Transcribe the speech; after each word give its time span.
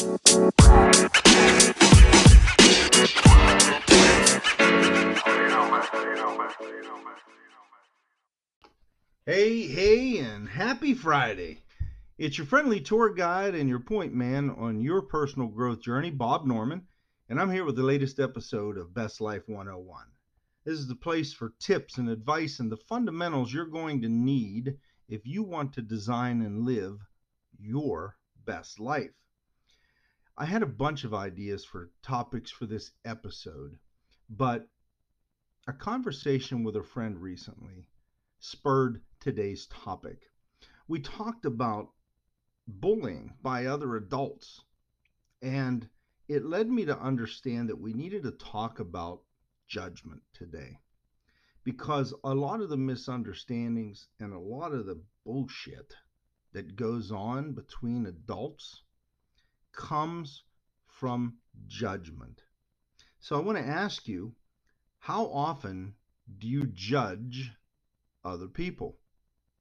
Hey, 0.00 0.16
hey, 9.66 10.18
and 10.20 10.48
happy 10.48 10.94
Friday. 10.94 11.64
It's 12.16 12.38
your 12.38 12.46
friendly 12.46 12.80
tour 12.80 13.12
guide 13.12 13.54
and 13.54 13.68
your 13.68 13.80
point 13.80 14.14
man 14.14 14.48
on 14.48 14.80
your 14.80 15.02
personal 15.02 15.48
growth 15.48 15.82
journey, 15.82 16.10
Bob 16.10 16.46
Norman, 16.46 16.86
and 17.28 17.38
I'm 17.38 17.50
here 17.50 17.66
with 17.66 17.76
the 17.76 17.82
latest 17.82 18.18
episode 18.18 18.78
of 18.78 18.94
Best 18.94 19.20
Life 19.20 19.42
101. 19.48 20.06
This 20.64 20.78
is 20.78 20.88
the 20.88 20.96
place 20.96 21.34
for 21.34 21.52
tips 21.60 21.98
and 21.98 22.08
advice 22.08 22.58
and 22.58 22.72
the 22.72 22.78
fundamentals 22.78 23.52
you're 23.52 23.66
going 23.66 24.00
to 24.00 24.08
need 24.08 24.78
if 25.10 25.26
you 25.26 25.42
want 25.42 25.74
to 25.74 25.82
design 25.82 26.40
and 26.40 26.64
live 26.64 27.00
your 27.58 28.16
best 28.46 28.80
life. 28.80 29.19
I 30.40 30.46
had 30.46 30.62
a 30.62 30.66
bunch 30.66 31.04
of 31.04 31.12
ideas 31.12 31.66
for 31.66 31.90
topics 32.02 32.50
for 32.50 32.64
this 32.64 32.92
episode, 33.04 33.78
but 34.30 34.70
a 35.68 35.72
conversation 35.74 36.64
with 36.64 36.76
a 36.76 36.82
friend 36.82 37.20
recently 37.20 37.90
spurred 38.38 39.02
today's 39.20 39.66
topic. 39.66 40.22
We 40.88 41.00
talked 41.00 41.44
about 41.44 41.90
bullying 42.66 43.34
by 43.42 43.66
other 43.66 43.96
adults, 43.96 44.64
and 45.42 45.86
it 46.26 46.46
led 46.46 46.70
me 46.70 46.86
to 46.86 46.98
understand 46.98 47.68
that 47.68 47.78
we 47.78 47.92
needed 47.92 48.22
to 48.22 48.30
talk 48.30 48.80
about 48.80 49.20
judgment 49.68 50.22
today. 50.32 50.78
Because 51.64 52.14
a 52.24 52.34
lot 52.34 52.62
of 52.62 52.70
the 52.70 52.78
misunderstandings 52.78 54.08
and 54.18 54.32
a 54.32 54.38
lot 54.38 54.72
of 54.72 54.86
the 54.86 55.02
bullshit 55.22 55.92
that 56.54 56.76
goes 56.76 57.12
on 57.12 57.52
between 57.52 58.06
adults 58.06 58.84
comes 59.72 60.44
from 60.86 61.38
judgment. 61.66 62.42
So 63.18 63.36
I 63.36 63.40
want 63.40 63.58
to 63.58 63.66
ask 63.66 64.08
you 64.08 64.34
how 64.98 65.26
often 65.26 65.94
do 66.38 66.46
you 66.46 66.66
judge 66.66 67.52
other 68.24 68.48
people? 68.48 68.98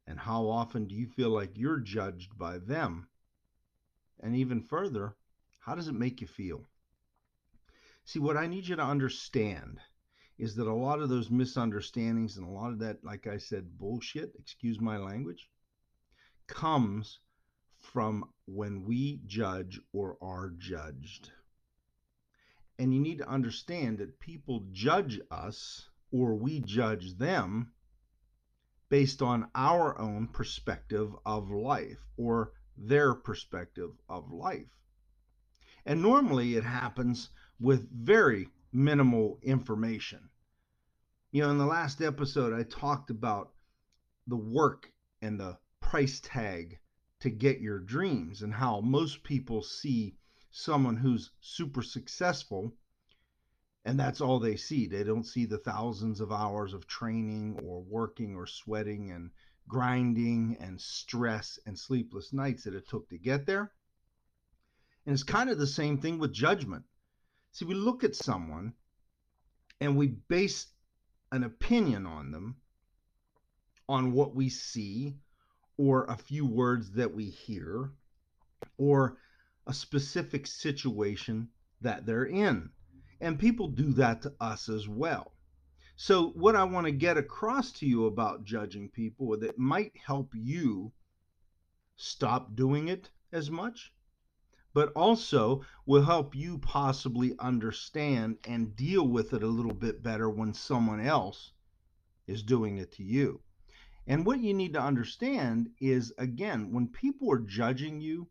And 0.07 0.19
how 0.19 0.49
often 0.49 0.85
do 0.87 0.95
you 0.95 1.07
feel 1.07 1.29
like 1.29 1.57
you're 1.57 1.79
judged 1.79 2.37
by 2.37 2.57
them? 2.57 3.07
And 4.19 4.35
even 4.35 4.61
further, 4.61 5.15
how 5.59 5.75
does 5.75 5.87
it 5.87 5.93
make 5.93 6.19
you 6.19 6.27
feel? 6.27 6.67
See, 8.05 8.19
what 8.19 8.37
I 8.37 8.47
need 8.47 8.67
you 8.67 8.75
to 8.75 8.83
understand 8.83 9.79
is 10.37 10.55
that 10.55 10.67
a 10.67 10.73
lot 10.73 10.99
of 10.99 11.09
those 11.09 11.29
misunderstandings 11.29 12.37
and 12.37 12.47
a 12.47 12.51
lot 12.51 12.71
of 12.71 12.79
that, 12.79 13.03
like 13.03 13.27
I 13.27 13.37
said, 13.37 13.77
bullshit, 13.77 14.33
excuse 14.39 14.79
my 14.79 14.97
language, 14.97 15.49
comes 16.47 17.19
from 17.93 18.23
when 18.45 18.85
we 18.85 19.19
judge 19.25 19.79
or 19.93 20.17
are 20.21 20.51
judged. 20.57 21.31
And 22.77 22.93
you 22.93 22.99
need 22.99 23.17
to 23.17 23.29
understand 23.29 23.97
that 23.97 24.19
people 24.19 24.65
judge 24.71 25.19
us 25.31 25.89
or 26.11 26.35
we 26.35 26.59
judge 26.59 27.17
them 27.17 27.71
based 28.89 29.21
on 29.21 29.49
our 29.55 29.99
own 29.99 30.27
perspective 30.27 31.13
of 31.25 31.51
life 31.51 31.99
or 32.17 32.53
their 32.77 33.13
perspective 33.13 33.91
of 34.07 34.31
life. 34.31 34.79
And 35.85 36.01
normally 36.01 36.55
it 36.55 36.63
happens 36.63 37.29
with 37.59 37.89
very 37.91 38.49
minimal 38.71 39.39
information. 39.41 40.29
You 41.31 41.43
know, 41.43 41.51
in 41.51 41.57
the 41.57 41.65
last 41.65 42.01
episode, 42.01 42.53
I 42.53 42.63
talked 42.63 43.09
about 43.09 43.51
the 44.27 44.37
work 44.37 44.91
and 45.21 45.39
the 45.39 45.57
price 45.81 46.19
tag 46.23 46.79
to 47.19 47.29
get 47.29 47.61
your 47.61 47.79
dreams 47.79 48.41
and 48.41 48.53
how 48.53 48.81
most 48.81 49.23
people 49.23 49.61
see 49.61 50.15
someone 50.51 50.97
who's 50.97 51.31
super 51.41 51.81
successful 51.81 52.73
and 53.85 53.99
that's 53.99 54.21
all 54.21 54.39
they 54.39 54.55
see. 54.55 54.87
They 54.87 55.03
don't 55.03 55.25
see 55.25 55.45
the 55.45 55.57
thousands 55.57 56.19
of 56.19 56.31
hours 56.31 56.73
of 56.73 56.85
training 56.85 57.59
or 57.63 57.81
working 57.81 58.35
or 58.35 58.45
sweating 58.45 59.11
and 59.11 59.31
grinding 59.67 60.57
and 60.59 60.79
stress 60.79 61.59
and 61.65 61.79
sleepless 61.79 62.33
nights 62.33 62.63
that 62.63 62.75
it 62.75 62.87
took 62.87 63.09
to 63.09 63.17
get 63.17 63.45
there. 63.45 63.71
And 65.05 65.13
it's 65.13 65.23
kind 65.23 65.49
of 65.49 65.57
the 65.57 65.67
same 65.67 65.97
thing 65.97 66.19
with 66.19 66.33
judgment. 66.33 66.83
See, 67.51 67.65
we 67.65 67.73
look 67.73 68.03
at 68.03 68.15
someone 68.15 68.73
and 69.79 69.97
we 69.97 70.07
base 70.07 70.67
an 71.31 71.43
opinion 71.43 72.05
on 72.05 72.31
them 72.31 72.57
on 73.87 74.11
what 74.11 74.35
we 74.35 74.49
see 74.49 75.15
or 75.79 76.03
a 76.09 76.17
few 76.17 76.45
words 76.45 76.91
that 76.91 77.15
we 77.15 77.23
hear 77.29 77.89
or 78.77 79.17
a 79.65 79.73
specific 79.73 80.45
situation 80.45 81.47
that 81.79 82.05
they're 82.05 82.25
in. 82.25 82.69
And 83.21 83.39
people 83.39 83.69
do 83.69 83.93
that 83.93 84.23
to 84.23 84.33
us 84.41 84.67
as 84.67 84.89
well. 84.89 85.31
So, 85.95 86.31
what 86.31 86.57
I 86.57 86.65
want 86.65 86.85
to 86.87 86.91
get 86.91 87.17
across 87.17 87.71
to 87.73 87.85
you 87.85 88.07
about 88.07 88.43
judging 88.43 88.89
people 88.89 89.37
that 89.39 89.57
might 89.57 89.93
help 90.05 90.33
you 90.35 90.91
stop 91.95 92.57
doing 92.57 92.89
it 92.89 93.09
as 93.31 93.49
much, 93.49 93.93
but 94.73 94.91
also 94.97 95.63
will 95.85 96.03
help 96.03 96.35
you 96.35 96.57
possibly 96.57 97.35
understand 97.39 98.37
and 98.43 98.75
deal 98.75 99.07
with 99.07 99.33
it 99.33 99.43
a 99.43 99.47
little 99.47 99.73
bit 99.73 100.03
better 100.03 100.29
when 100.29 100.53
someone 100.53 100.99
else 100.99 101.53
is 102.27 102.43
doing 102.43 102.79
it 102.79 102.91
to 102.93 103.03
you. 103.03 103.41
And 104.09 104.25
what 104.25 104.39
you 104.39 104.55
need 104.55 104.73
to 104.73 104.81
understand 104.81 105.69
is 105.79 106.11
again, 106.17 106.73
when 106.73 106.87
people 106.87 107.31
are 107.31 107.37
judging 107.37 108.01
you, 108.01 108.27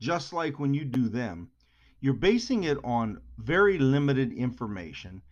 just 0.00 0.32
like 0.32 0.60
when 0.60 0.74
you 0.74 0.84
do 0.84 1.08
them, 1.08 1.50
you're 2.00 2.14
basing 2.14 2.62
it 2.62 2.78
on 2.84 3.20
very 3.36 3.78
limited 3.78 4.32
information 4.32 5.22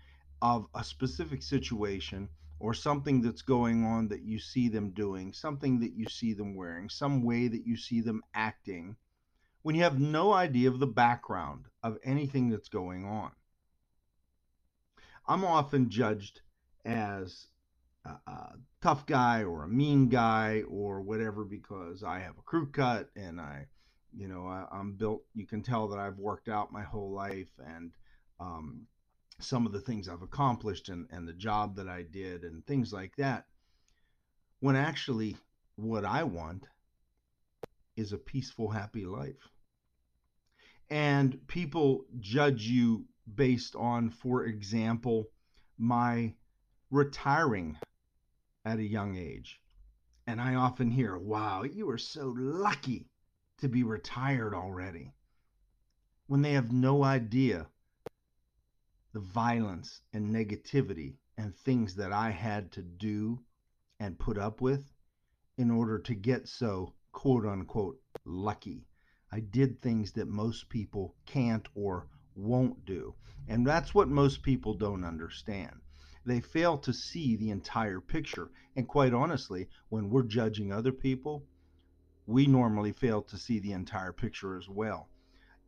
of 0.42 0.66
a 0.75 0.82
specific 0.82 1.41
situation 1.41 2.28
or 2.59 2.75
something 2.75 3.22
that's 3.22 3.42
going 3.42 3.84
on 3.84 4.09
that 4.09 4.22
you 4.22 4.41
see 4.41 4.69
them 4.69 4.91
doing, 4.91 5.32
something 5.32 5.78
that 5.78 5.92
you 5.94 6.09
see 6.09 6.32
them 6.32 6.56
wearing, 6.56 6.88
some 6.88 7.22
way 7.22 7.47
that 7.47 7.65
you 7.65 7.76
see 7.76 8.00
them 8.00 8.22
acting, 8.34 8.97
when 9.62 9.76
you 9.76 9.84
have 9.84 10.00
no 10.00 10.32
idea 10.32 10.69
of 10.69 10.81
the 10.81 10.86
background 10.86 11.66
of 11.81 11.97
anything 12.03 12.50
that's 12.50 12.69
going 12.69 13.04
on. 13.04 13.31
I'm 15.28 15.44
often 15.44 15.91
judged 15.91 16.41
as 16.84 17.47
a, 18.04 18.53
tough 18.82 19.06
guy 19.06 19.42
or 19.42 19.65
a 19.65 19.69
mean 19.69 20.09
guy 20.10 20.62
or 20.69 21.00
whatever 21.00 21.42
because 21.42 22.03
I 22.03 22.19
have 22.19 22.37
a 22.38 22.42
crew 22.42 22.70
cut 22.70 23.09
and 23.16 23.41
I 23.41 23.66
you 24.16 24.28
know 24.28 24.47
I, 24.47 24.66
am 24.78 24.92
built 24.92 25.22
you 25.34 25.47
can 25.47 25.62
tell 25.62 25.88
that 25.88 25.98
i've 25.98 26.19
worked 26.19 26.48
out 26.48 26.72
my 26.72 26.82
whole 26.82 27.12
life 27.12 27.50
and 27.66 27.92
um, 28.41 28.87
some 29.41 29.66
of 29.66 29.72
the 29.72 29.81
things 29.81 30.09
i've 30.09 30.22
accomplished 30.22 30.88
and, 30.88 31.06
and 31.10 31.26
the 31.26 31.32
job 31.32 31.76
that 31.76 31.88
i 31.88 32.03
did 32.03 32.42
and 32.44 32.65
things 32.66 32.92
like 32.92 33.16
that. 33.16 33.47
When 34.60 34.76
actually 34.76 35.36
what 35.76 36.04
i 36.04 36.22
want 36.22 36.66
is 37.97 38.12
a 38.12 38.19
peaceful 38.19 38.69
happy 38.69 39.04
life. 39.04 39.48
And 40.91 41.38
people 41.47 42.04
judge 42.19 42.62
you 42.62 43.06
based 43.34 43.75
on 43.76 44.10
for 44.10 44.44
example 44.44 45.31
my 45.78 46.34
retiring 46.91 47.76
at 48.64 48.78
a 48.78 48.82
young 48.82 49.16
age 49.16 49.60
and 50.26 50.41
i 50.41 50.54
often 50.54 50.91
hear 50.91 51.16
wow 51.19 51.62
you 51.62 51.88
are 51.91 51.98
so 51.98 52.34
lucky 52.36 53.06
to 53.58 53.69
be 53.69 53.82
retired 53.82 54.54
already 54.54 55.12
when 56.26 56.42
they 56.42 56.52
have 56.52 56.72
no 56.72 57.04
idea 57.04 57.66
the 59.14 59.20
violence 59.20 60.00
and 60.12 60.34
negativity 60.34 61.14
and 61.38 61.54
things 61.54 61.94
that 61.94 62.12
I 62.12 62.30
had 62.30 62.72
to 62.72 62.82
do 62.82 63.41
and 64.00 64.19
put 64.19 64.36
up 64.36 64.60
with 64.60 64.92
in 65.56 65.70
order 65.70 66.00
to 66.00 66.14
get 66.14 66.48
so 66.48 66.94
quote 67.12 67.47
unquote 67.47 68.00
lucky. 68.24 68.88
I 69.30 69.38
did 69.38 69.80
things 69.80 70.12
that 70.12 70.26
most 70.26 70.69
people 70.69 71.15
can't 71.27 71.68
or 71.77 72.09
won't 72.34 72.84
do. 72.84 73.15
And 73.47 73.65
that's 73.65 73.94
what 73.94 74.09
most 74.09 74.42
people 74.42 74.74
don't 74.74 75.04
understand. 75.04 75.80
They 76.26 76.41
fail 76.41 76.78
to 76.78 76.92
see 76.92 77.36
the 77.36 77.50
entire 77.50 78.00
picture. 78.00 78.50
And 78.76 78.88
quite 78.88 79.12
honestly, 79.12 79.68
when 79.91 80.09
we're 80.09 80.22
judging 80.22 80.72
other 80.72 80.92
people, 80.92 81.44
we 82.26 82.47
normally 82.47 82.92
fail 82.92 83.21
to 83.22 83.36
see 83.36 83.59
the 83.59 83.72
entire 83.72 84.12
picture 84.12 84.56
as 84.56 84.66
well. 84.66 85.10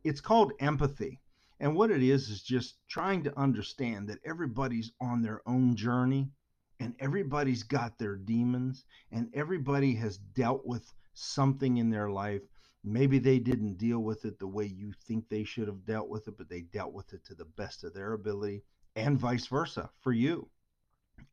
It's 0.03 0.21
called 0.21 0.53
empathy. 0.59 1.19
And 1.59 1.75
what 1.75 1.91
it 1.91 2.01
is 2.01 2.29
is 2.29 2.41
just 2.41 2.77
trying 2.87 3.23
to 3.23 3.39
understand 3.39 4.09
that 4.09 4.19
everybody's 4.25 4.91
on 4.99 5.21
their 5.21 5.47
own 5.47 5.75
journey 5.75 6.31
and 6.79 6.95
everybody's 6.99 7.63
got 7.63 7.97
their 7.97 8.15
demons 8.15 8.83
and 9.11 9.29
everybody 9.35 9.93
has 9.95 10.17
dealt 10.17 10.65
with 10.65 10.91
something 11.13 11.77
in 11.77 11.91
their 11.91 12.09
life. 12.09 12.41
Maybe 12.83 13.19
they 13.19 13.37
didn't 13.37 13.77
deal 13.77 13.99
with 13.99 14.25
it 14.25 14.39
the 14.39 14.47
way 14.47 14.65
you 14.65 14.93
think 15.05 15.29
they 15.29 15.43
should 15.43 15.67
have 15.67 15.85
dealt 15.85 16.09
with 16.09 16.27
it, 16.27 16.37
but 16.37 16.49
they 16.49 16.61
dealt 16.61 16.93
with 16.93 17.13
it 17.13 17.23
to 17.25 17.35
the 17.35 17.45
best 17.45 17.83
of 17.83 17.93
their 17.93 18.13
ability 18.13 18.63
and 18.97 19.17
vice 19.17 19.45
versa 19.45 19.89
for 20.01 20.11
you. 20.11 20.49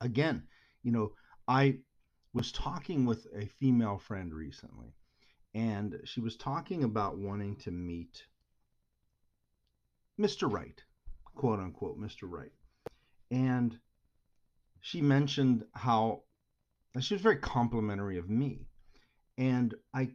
Again, 0.01 0.45
you 0.83 0.93
know, 0.93 1.13
I 1.49 1.79
was 2.35 2.53
talking 2.53 3.07
with 3.07 3.27
a 3.35 3.47
female 3.47 3.99
friend 3.99 4.35
recently 4.35 4.95
and 5.55 5.99
she 6.05 6.21
was 6.21 6.37
talking 6.37 6.85
about 6.85 7.17
wanting 7.17 7.57
to 7.57 7.71
meet 7.71 8.25
Mr. 10.21 10.51
Right, 10.53 10.81
quote 11.35 11.59
unquote, 11.59 11.99
Mr. 11.99 12.25
Right. 12.25 12.53
And 13.31 13.77
she 14.81 15.01
mentioned 15.01 15.65
how 15.73 16.23
she 17.01 17.15
was 17.15 17.23
very 17.23 17.39
complimentary 17.39 18.19
of 18.19 18.29
me. 18.29 18.67
And 19.39 19.75
I 19.95 20.11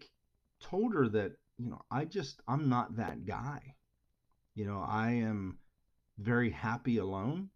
told 0.62 0.94
her 0.94 1.10
that, 1.10 1.34
you 1.58 1.70
know, 1.70 1.82
I 1.90 2.06
just, 2.06 2.42
I'm 2.48 2.70
not 2.70 2.96
that 2.98 3.26
guy. 3.26 3.76
You 4.56 4.66
know, 4.66 4.86
I 4.88 5.12
am 5.12 5.58
very 6.20 6.50
happy 6.52 6.98
alone. 6.98 7.50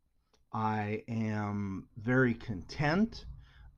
I 0.53 1.03
am 1.07 1.87
very 1.97 2.33
content. 2.33 3.25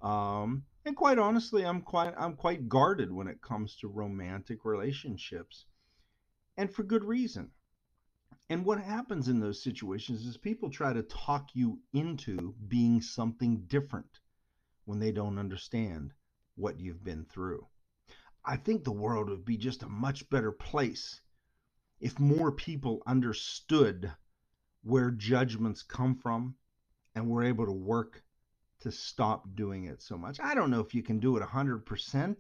Um, 0.02 0.64
and 0.86 0.96
quite 0.96 1.18
honestly, 1.18 1.66
I'm 1.66 1.82
quite 1.82 2.14
I'm 2.18 2.36
quite 2.36 2.70
guarded 2.70 3.12
when 3.12 3.28
it 3.28 3.42
comes 3.42 3.76
to 3.78 3.88
romantic 3.88 4.64
relationships. 4.64 5.66
And 6.58 6.72
for 6.72 6.84
good 6.84 7.04
reason. 7.04 7.52
And 8.50 8.64
what 8.64 8.80
happens 8.80 9.28
in 9.28 9.40
those 9.40 9.64
situations 9.64 10.26
is 10.26 10.38
people 10.38 10.70
try 10.70 10.94
to 10.94 11.02
talk 11.02 11.50
you 11.56 11.80
into 11.94 12.54
being 12.68 13.02
something 13.02 13.64
different 13.66 14.20
when 14.84 15.00
they 15.00 15.12
don't 15.12 15.40
understand 15.40 16.14
what 16.56 16.80
you've 16.80 17.04
been 17.04 17.26
through. 17.26 17.66
I 18.46 18.58
think 18.58 18.84
the 18.84 18.92
world 18.92 19.30
would 19.30 19.46
be 19.46 19.58
just 19.58 19.82
a 19.82 19.90
much 19.90 20.30
better 20.30 20.52
place 20.52 21.20
if 22.00 22.20
more 22.20 22.52
people 22.52 23.02
understood 23.08 24.14
where 24.86 25.10
judgments 25.10 25.82
come 25.82 26.16
from 26.16 26.56
and 27.16 27.28
we're 27.28 27.46
able 27.46 27.66
to 27.66 27.72
work 27.72 28.24
to 28.80 28.92
stop 28.92 29.44
doing 29.56 29.86
it 29.86 30.00
so 30.00 30.16
much. 30.16 30.40
I 30.40 30.54
don't 30.54 30.70
know 30.70 30.80
if 30.80 30.94
you 30.94 31.02
can 31.02 31.20
do 31.20 31.38
it 31.38 31.44
100%. 31.44 32.38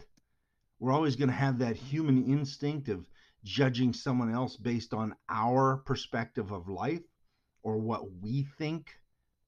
We're 0.80 0.92
always 0.92 1.15
going 1.15 1.30
to 1.30 1.36
have 1.36 1.57
that 1.59 1.75
human 1.75 2.24
instinct 2.25 2.88
of 2.88 3.09
judging 3.44 3.94
someone 3.94 4.31
else 4.31 4.57
based 4.57 4.94
on 4.94 5.15
our 5.27 5.77
perspective 5.77 6.51
of 6.51 6.68
life 6.68 7.01
or 7.63 7.80
what 7.80 8.03
we 8.21 8.44
think 8.59 8.91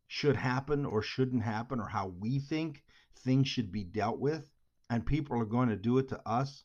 should 0.08 0.36
happen 0.36 0.84
or 0.84 1.04
shouldn't 1.04 1.44
happen 1.44 1.80
or 1.80 1.88
how 1.88 2.08
we 2.20 2.40
think 2.40 2.84
things 3.18 3.48
should 3.48 3.72
be 3.72 3.84
dealt 3.84 4.20
with. 4.20 4.50
And 4.90 5.06
people 5.06 5.40
are 5.40 5.46
going 5.46 5.70
to 5.70 5.76
do 5.76 6.00
it 6.00 6.10
to 6.10 6.28
us. 6.28 6.64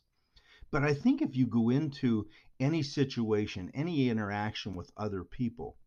But 0.71 0.83
I 0.83 0.95
think 0.95 1.21
if 1.21 1.35
you 1.35 1.45
go 1.45 1.69
into 1.69 2.25
any 2.59 2.81
situation, 2.81 3.69
any 3.75 4.09
interaction 4.09 4.73
with 4.73 4.89
other 4.97 5.23
people, 5.23 5.77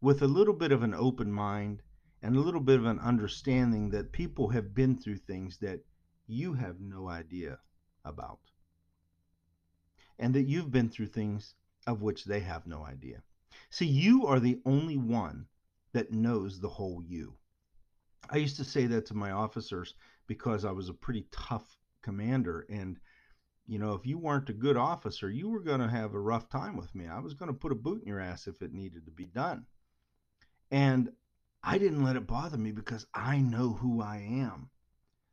with 0.00 0.22
a 0.22 0.26
little 0.26 0.54
bit 0.54 0.72
of 0.72 0.82
an 0.82 0.94
open 0.94 1.30
mind 1.30 1.82
and 2.22 2.36
a 2.36 2.40
little 2.40 2.60
bit 2.60 2.78
of 2.78 2.86
an 2.86 2.98
understanding 3.00 3.90
that 3.90 4.12
people 4.12 4.48
have 4.48 4.74
been 4.74 4.96
through 4.96 5.16
things 5.16 5.58
that 5.58 5.80
you 6.26 6.52
have 6.54 6.80
no 6.80 7.08
idea 7.08 7.58
about. 8.04 8.40
And 10.18 10.34
that 10.34 10.48
you've 10.48 10.70
been 10.70 10.88
through 10.88 11.06
things 11.06 11.54
of 11.86 12.02
which 12.02 12.24
they 12.24 12.40
have 12.40 12.66
no 12.66 12.84
idea. 12.84 13.22
See, 13.70 13.86
you 13.86 14.26
are 14.26 14.40
the 14.40 14.60
only 14.64 14.96
one 14.96 15.46
that 15.92 16.12
knows 16.12 16.60
the 16.60 16.68
whole 16.68 17.02
you. 17.02 17.34
I 18.28 18.36
used 18.36 18.56
to 18.56 18.64
say 18.64 18.86
that 18.86 19.06
to 19.06 19.14
my 19.14 19.32
officers 19.32 19.94
because 20.26 20.64
I 20.64 20.70
was 20.70 20.88
a 20.88 20.94
pretty 20.94 21.26
tough 21.32 21.76
commander. 22.02 22.66
And, 22.70 22.98
you 23.66 23.78
know, 23.78 23.94
if 23.94 24.06
you 24.06 24.18
weren't 24.18 24.50
a 24.50 24.54
good 24.54 24.76
officer, 24.76 25.30
you 25.30 25.48
were 25.48 25.60
going 25.60 25.80
to 25.80 25.88
have 25.88 26.14
a 26.14 26.20
rough 26.20 26.48
time 26.48 26.76
with 26.76 26.94
me. 26.94 27.06
I 27.08 27.18
was 27.18 27.34
going 27.34 27.50
to 27.50 27.58
put 27.58 27.72
a 27.72 27.76
boot 27.76 28.02
in 28.02 28.08
your 28.08 28.20
ass 28.20 28.46
if 28.46 28.62
it 28.62 28.72
needed 28.72 29.06
to 29.06 29.10
be 29.10 29.24
done. 29.26 29.66
And 30.70 31.12
I 31.62 31.78
didn't 31.78 32.04
let 32.04 32.16
it 32.16 32.26
bother 32.26 32.56
me 32.56 32.72
because 32.72 33.06
I 33.12 33.38
know 33.38 33.72
who 33.72 34.00
I 34.00 34.18
am. 34.18 34.70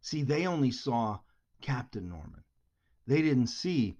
See, 0.01 0.23
they 0.23 0.47
only 0.47 0.71
saw 0.71 1.19
Captain 1.61 2.09
Norman. 2.09 2.43
They 3.05 3.21
didn't 3.21 3.47
see 3.47 3.97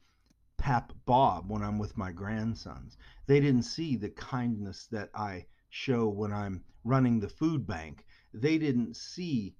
Pap 0.58 0.94
Bob 1.06 1.50
when 1.50 1.62
I'm 1.62 1.78
with 1.78 1.96
my 1.96 2.12
grandsons. 2.12 2.98
They 3.28 3.40
didn't 3.40 3.64
see 3.64 3.96
the 3.96 4.10
kindness 4.10 4.88
that 4.88 5.12
I 5.14 5.46
show 5.70 6.10
when 6.10 6.34
I'm 6.34 6.64
running 6.84 7.20
the 7.20 7.30
food 7.30 7.68
bank. 7.68 8.06
They 8.34 8.58
didn't 8.58 8.96
see 8.96 9.56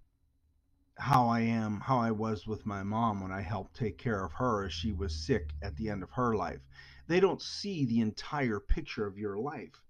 how 0.98 1.28
I 1.28 1.42
am, 1.42 1.80
how 1.80 2.00
I 2.00 2.12
was 2.12 2.48
with 2.48 2.66
my 2.66 2.82
mom 2.84 3.22
when 3.22 3.32
I 3.32 3.42
helped 3.42 3.76
take 3.76 3.98
care 3.98 4.26
of 4.26 4.34
her 4.34 4.66
as 4.66 4.74
she 4.74 4.92
was 4.92 5.16
sick 5.16 5.54
at 5.62 5.76
the 5.76 5.90
end 5.90 6.02
of 6.02 6.10
her 6.12 6.36
life. 6.36 6.62
They 7.08 7.20
don't 7.20 7.42
see 7.42 7.86
the 7.86 8.02
entire 8.02 8.60
picture 8.60 9.06
of 9.06 9.18
your 9.18 9.38
life. 9.38 9.82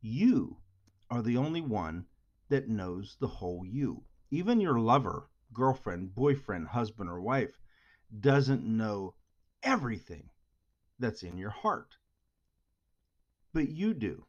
You 0.00 0.58
are 1.10 1.22
the 1.22 1.36
only 1.36 1.60
one 1.60 2.06
that 2.48 2.68
knows 2.68 3.16
the 3.20 3.28
whole 3.28 3.64
you. 3.64 4.04
Even 4.30 4.60
your 4.60 4.78
lover, 4.78 5.30
girlfriend, 5.52 6.14
boyfriend, 6.14 6.68
husband, 6.68 7.08
or 7.08 7.20
wife 7.20 7.58
doesn't 8.20 8.64
know 8.64 9.14
everything 9.62 10.30
that's 10.98 11.22
in 11.22 11.38
your 11.38 11.50
heart. 11.50 11.96
But 13.52 13.68
you 13.68 13.94
do. 13.94 14.26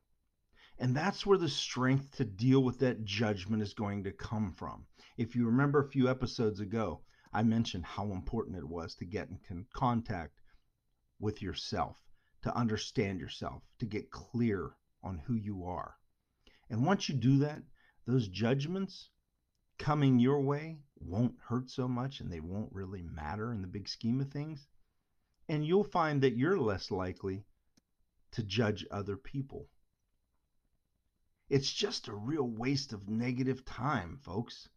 And 0.78 0.96
that's 0.96 1.26
where 1.26 1.38
the 1.38 1.50
strength 1.50 2.16
to 2.16 2.26
deal 2.26 2.64
with 2.64 2.80
that 2.80 3.04
judgment 3.04 3.62
is 3.62 3.74
going 3.74 4.06
to 4.06 4.12
come 4.14 4.54
from. 4.54 4.86
If 5.18 5.36
you 5.36 5.46
remember 5.46 5.80
a 5.80 5.90
few 5.90 6.10
episodes 6.10 6.62
ago, 6.62 7.02
I 7.34 7.44
mentioned 7.44 7.86
how 7.86 8.12
important 8.12 8.58
it 8.58 8.68
was 8.68 8.96
to 8.96 9.06
get 9.06 9.30
in 9.50 9.66
contact 9.74 10.40
with 11.20 11.42
yourself, 11.42 11.98
to 12.44 12.56
understand 12.56 13.20
yourself, 13.20 13.62
to 13.80 13.86
get 13.86 14.10
clear 14.10 14.72
on 15.04 15.18
who 15.18 15.36
you 15.36 15.66
are. 15.66 15.99
And 16.70 16.86
once 16.86 17.10
you 17.10 17.16
do 17.16 17.40
that, 17.40 17.64
those 18.06 18.28
judgments 18.28 19.10
coming 19.78 20.20
your 20.20 20.42
way 20.42 20.78
won't 21.00 21.36
hurt 21.48 21.70
so 21.70 21.88
much 21.88 22.20
and 22.20 22.32
they 22.32 22.40
won't 22.40 22.74
really 22.74 23.02
matter 23.02 23.52
in 23.52 23.62
the 23.62 23.68
big 23.68 23.88
scheme 23.88 24.20
of 24.22 24.30
things. 24.30 24.68
And 25.48 25.66
you'll 25.66 25.84
find 25.84 26.22
that 26.22 26.38
you're 26.38 26.60
less 26.60 26.92
likely 26.92 27.46
to 28.32 28.44
judge 28.44 28.86
other 28.92 29.18
people. 29.18 29.68
It's 31.50 31.74
just 31.74 32.08
a 32.08 32.14
real 32.14 32.48
waste 32.48 32.94
of 32.94 33.10
negative 33.10 33.66
time, 33.66 34.20
folks. 34.22 34.70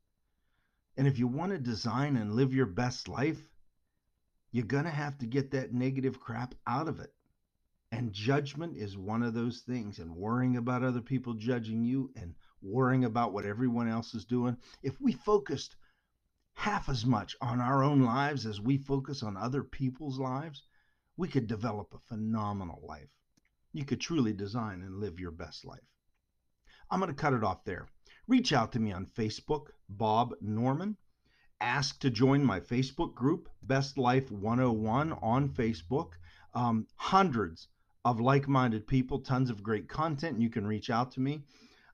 And 0.96 1.06
if 1.06 1.18
you 1.18 1.26
want 1.26 1.52
to 1.52 1.58
design 1.58 2.16
and 2.16 2.34
live 2.34 2.54
your 2.54 2.66
best 2.66 3.08
life, 3.08 3.40
you're 4.50 4.64
going 4.64 4.84
to 4.84 4.90
have 4.90 5.18
to 5.18 5.26
get 5.26 5.50
that 5.50 5.74
negative 5.74 6.20
crap 6.20 6.54
out 6.66 6.88
of 6.88 7.00
it. 7.00 7.12
And 7.92 8.10
judgment 8.10 8.78
is 8.78 8.96
one 8.96 9.22
of 9.22 9.34
those 9.34 9.60
things, 9.60 9.98
and 9.98 10.16
worrying 10.16 10.56
about 10.56 10.82
other 10.82 11.02
people 11.02 11.34
judging 11.34 11.84
you 11.84 12.10
and 12.16 12.34
worrying 12.62 13.04
about 13.04 13.34
what 13.34 13.44
everyone 13.44 13.86
else 13.86 14.14
is 14.14 14.24
doing. 14.24 14.56
If 14.82 14.98
we 14.98 15.12
focused 15.12 15.76
half 16.54 16.88
as 16.88 17.04
much 17.04 17.36
on 17.42 17.60
our 17.60 17.84
own 17.84 18.00
lives 18.00 18.46
as 18.46 18.62
we 18.62 18.78
focus 18.78 19.22
on 19.22 19.36
other 19.36 19.62
people's 19.62 20.18
lives, 20.18 20.64
we 21.18 21.28
could 21.28 21.46
develop 21.46 21.92
a 21.92 21.98
phenomenal 21.98 22.80
life. 22.82 23.10
You 23.74 23.84
could 23.84 24.00
truly 24.00 24.32
design 24.32 24.80
and 24.80 24.98
live 24.98 25.20
your 25.20 25.30
best 25.30 25.62
life. 25.66 25.86
I'm 26.90 26.98
going 26.98 27.14
to 27.14 27.22
cut 27.22 27.34
it 27.34 27.44
off 27.44 27.62
there. 27.64 27.88
Reach 28.26 28.54
out 28.54 28.72
to 28.72 28.80
me 28.80 28.92
on 28.92 29.04
Facebook, 29.04 29.66
Bob 29.90 30.32
Norman. 30.40 30.96
Ask 31.60 32.00
to 32.00 32.08
join 32.08 32.42
my 32.42 32.58
Facebook 32.58 33.14
group, 33.14 33.50
Best 33.62 33.98
Life 33.98 34.30
101 34.30 35.12
on 35.12 35.50
Facebook. 35.50 36.12
Um, 36.54 36.86
hundreds 36.96 37.68
of 38.04 38.20
like 38.20 38.48
minded 38.48 38.86
people, 38.86 39.20
tons 39.20 39.50
of 39.50 39.62
great 39.62 39.88
content. 39.88 40.40
You 40.40 40.50
can 40.50 40.66
reach 40.66 40.90
out 40.90 41.12
to 41.12 41.20
me. 41.20 41.42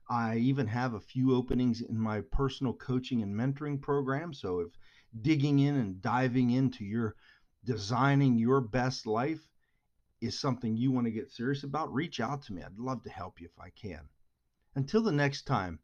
I 0.09 0.37
even 0.37 0.65
have 0.67 0.95
a 0.95 0.99
few 0.99 1.35
openings 1.35 1.81
in 1.81 1.99
my 1.99 2.21
personal 2.21 2.73
coaching 2.73 3.21
and 3.21 3.35
mentoring 3.35 3.79
program. 3.79 4.33
So 4.33 4.59
if 4.59 4.69
digging 5.21 5.59
in 5.59 5.75
and 5.75 6.01
diving 6.01 6.49
into 6.51 6.83
your 6.83 7.15
designing 7.63 8.37
your 8.37 8.61
best 8.61 9.05
life 9.05 9.47
is 10.21 10.39
something 10.39 10.75
you 10.75 10.91
want 10.91 11.05
to 11.05 11.11
get 11.11 11.31
serious 11.31 11.63
about, 11.63 11.93
reach 11.93 12.19
out 12.19 12.41
to 12.43 12.53
me. 12.53 12.63
I'd 12.63 12.77
love 12.79 13.03
to 13.03 13.09
help 13.09 13.39
you 13.39 13.47
if 13.47 13.59
I 13.59 13.69
can. 13.69 14.09
Until 14.75 15.03
the 15.03 15.11
next 15.11 15.43
time, 15.43 15.79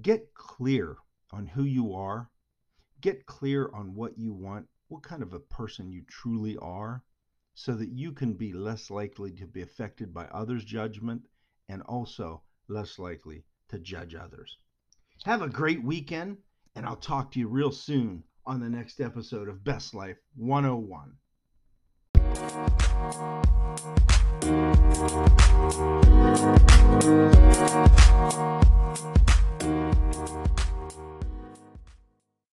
get 0.00 0.34
clear 0.34 0.96
on 1.32 1.46
who 1.46 1.64
you 1.64 1.94
are, 1.94 2.30
get 3.00 3.26
clear 3.26 3.70
on 3.72 3.94
what 3.94 4.18
you 4.18 4.32
want, 4.32 4.68
what 4.88 5.02
kind 5.02 5.22
of 5.22 5.32
a 5.32 5.40
person 5.40 5.90
you 5.90 6.02
truly 6.06 6.56
are, 6.58 7.02
so 7.54 7.74
that 7.74 7.90
you 7.90 8.12
can 8.12 8.34
be 8.34 8.52
less 8.52 8.90
likely 8.90 9.30
to 9.32 9.46
be 9.46 9.62
affected 9.62 10.12
by 10.12 10.26
others' 10.26 10.64
judgment 10.64 11.22
and 11.68 11.82
also 11.82 12.42
less 12.68 12.98
likely 12.98 13.44
to 13.68 13.78
judge 13.78 14.14
others. 14.14 14.56
Have 15.24 15.42
a 15.42 15.48
great 15.48 15.82
weekend, 15.82 16.38
and 16.74 16.84
I'll 16.86 16.96
talk 16.96 17.32
to 17.32 17.38
you 17.38 17.48
real 17.48 17.72
soon 17.72 18.24
on 18.44 18.60
the 18.60 18.68
next 18.68 19.00
episode 19.00 19.48
of 19.48 19.64
Best 19.64 19.94
Life 19.94 20.18
101. 20.36 21.16